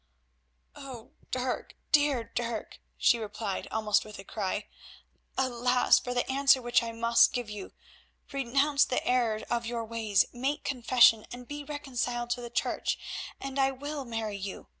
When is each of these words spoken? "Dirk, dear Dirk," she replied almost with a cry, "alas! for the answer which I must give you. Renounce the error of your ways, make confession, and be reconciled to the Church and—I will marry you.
"Dirk, 1.29 1.75
dear 1.91 2.23
Dirk," 2.23 2.79
she 2.97 3.19
replied 3.19 3.67
almost 3.69 4.03
with 4.03 4.17
a 4.17 4.23
cry, 4.23 4.65
"alas! 5.37 5.99
for 5.99 6.15
the 6.15 6.27
answer 6.27 6.59
which 6.59 6.81
I 6.81 6.91
must 6.91 7.33
give 7.33 7.51
you. 7.51 7.71
Renounce 8.31 8.83
the 8.83 9.05
error 9.07 9.41
of 9.51 9.67
your 9.67 9.85
ways, 9.85 10.25
make 10.33 10.63
confession, 10.63 11.27
and 11.31 11.47
be 11.47 11.63
reconciled 11.63 12.31
to 12.31 12.41
the 12.41 12.49
Church 12.49 12.97
and—I 13.39 13.69
will 13.69 14.03
marry 14.03 14.37
you. 14.37 14.65